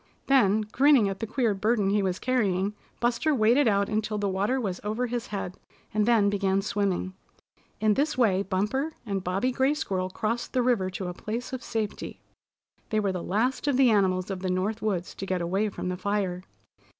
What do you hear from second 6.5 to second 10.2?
swimming. In this way Bumper and Bobby Gray Squirrel